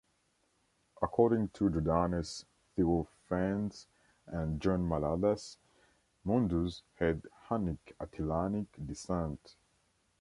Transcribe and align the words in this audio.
According 1.03 1.49
to 1.49 1.69
Jordanes, 1.69 2.45
Theophanes 2.75 3.85
and 4.25 4.59
John 4.59 4.79
Malalas, 4.89 5.57
Mundus 6.25 6.81
had 6.95 7.23
Hunnic 7.47 7.95
Attilanic 7.99 8.83
descent. 8.83 9.57